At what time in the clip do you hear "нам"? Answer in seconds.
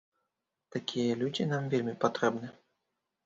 1.51-1.69